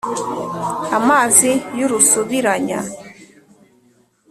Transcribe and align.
amazi 0.97 1.51
y'urusubiranya 1.77 2.79